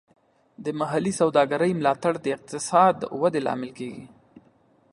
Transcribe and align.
د 0.63 0.65
محلي 0.79 1.13
سوداګرۍ 1.21 1.71
ملاتړ 1.79 2.13
د 2.21 2.25
اقتصادي 2.35 3.05
ودې 3.21 3.39
لامل 3.45 3.71
کیږي. 3.79 4.05